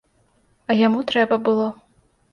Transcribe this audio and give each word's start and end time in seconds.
А 0.69 0.77
яму 0.79 1.05
трэба 1.13 1.35
было. 1.51 1.67